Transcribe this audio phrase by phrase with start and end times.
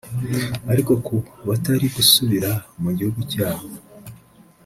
[0.71, 1.15] ariko ko
[1.47, 2.49] batari gusubira
[2.81, 3.65] mu gihugu cyabo